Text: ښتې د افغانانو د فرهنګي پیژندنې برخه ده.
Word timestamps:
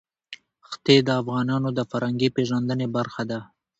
ښتې 0.69 0.95
د 1.07 1.09
افغانانو 1.21 1.69
د 1.77 1.79
فرهنګي 1.91 2.29
پیژندنې 2.35 2.87
برخه 2.95 3.23
ده. 3.31 3.39